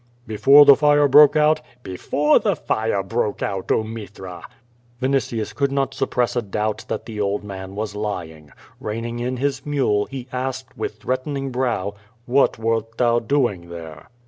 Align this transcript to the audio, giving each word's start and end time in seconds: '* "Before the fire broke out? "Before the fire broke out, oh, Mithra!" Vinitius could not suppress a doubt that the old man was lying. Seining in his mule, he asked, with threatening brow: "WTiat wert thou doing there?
'* 0.13 0.25
"Before 0.25 0.65
the 0.65 0.75
fire 0.75 1.07
broke 1.07 1.35
out? 1.35 1.61
"Before 1.83 2.39
the 2.39 2.55
fire 2.55 3.03
broke 3.03 3.43
out, 3.43 3.71
oh, 3.71 3.83
Mithra!" 3.83 4.41
Vinitius 4.99 5.53
could 5.53 5.71
not 5.71 5.93
suppress 5.93 6.35
a 6.35 6.41
doubt 6.41 6.85
that 6.87 7.05
the 7.05 7.21
old 7.21 7.43
man 7.43 7.75
was 7.75 7.93
lying. 7.93 8.51
Seining 8.81 9.19
in 9.19 9.37
his 9.37 9.63
mule, 9.63 10.05
he 10.07 10.27
asked, 10.33 10.75
with 10.75 10.95
threatening 10.97 11.51
brow: 11.51 11.93
"WTiat 12.27 12.57
wert 12.57 12.97
thou 12.97 13.19
doing 13.19 13.69
there? 13.69 14.09